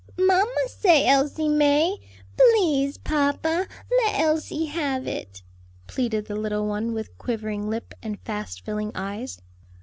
[0.17, 1.99] "Mamma say Elsie may.
[2.35, 3.67] Please, papa,
[4.03, 5.43] let Elsie have it,"
[5.85, 9.43] pleaded the little one with quivering lip and fast filling eyes.